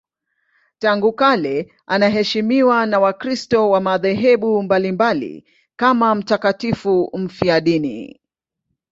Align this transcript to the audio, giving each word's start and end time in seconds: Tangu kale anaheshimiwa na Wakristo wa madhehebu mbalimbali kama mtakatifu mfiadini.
Tangu 0.79 1.13
kale 1.13 1.73
anaheshimiwa 1.87 2.85
na 2.85 2.99
Wakristo 2.99 3.69
wa 3.69 3.81
madhehebu 3.81 4.63
mbalimbali 4.63 5.45
kama 5.75 6.15
mtakatifu 6.15 7.09
mfiadini. 7.17 8.19